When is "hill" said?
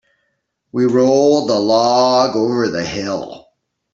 2.83-3.49